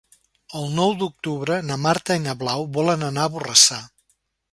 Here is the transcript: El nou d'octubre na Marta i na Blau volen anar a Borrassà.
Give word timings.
El 0.59 0.63
nou 0.77 0.93
d'octubre 1.01 1.57
na 1.67 1.77
Marta 1.83 2.17
i 2.21 2.23
na 2.23 2.35
Blau 2.39 2.65
volen 2.79 3.05
anar 3.11 3.27
a 3.29 3.33
Borrassà. 3.35 3.79